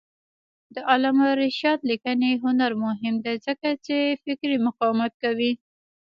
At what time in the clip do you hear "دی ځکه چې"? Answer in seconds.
3.25-3.97